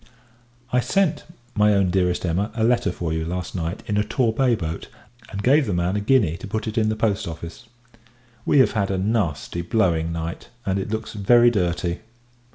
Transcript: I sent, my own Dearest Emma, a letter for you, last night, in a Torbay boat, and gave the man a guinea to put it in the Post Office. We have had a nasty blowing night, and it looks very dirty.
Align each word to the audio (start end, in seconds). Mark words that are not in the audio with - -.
I 0.73 0.79
sent, 0.79 1.25
my 1.53 1.75
own 1.75 1.91
Dearest 1.91 2.25
Emma, 2.25 2.49
a 2.55 2.63
letter 2.63 2.91
for 2.91 3.13
you, 3.13 3.23
last 3.23 3.53
night, 3.53 3.83
in 3.85 3.97
a 3.97 4.03
Torbay 4.03 4.55
boat, 4.55 4.87
and 5.29 5.43
gave 5.43 5.67
the 5.67 5.75
man 5.75 5.95
a 5.95 5.99
guinea 5.99 6.37
to 6.37 6.47
put 6.47 6.65
it 6.67 6.75
in 6.75 6.89
the 6.89 6.95
Post 6.95 7.27
Office. 7.27 7.65
We 8.43 8.57
have 8.57 8.71
had 8.71 8.89
a 8.89 8.97
nasty 8.97 9.61
blowing 9.61 10.11
night, 10.11 10.47
and 10.65 10.79
it 10.79 10.89
looks 10.89 11.13
very 11.13 11.51
dirty. 11.51 11.99